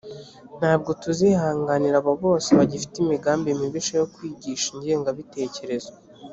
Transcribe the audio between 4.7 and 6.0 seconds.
ingengabitekerezo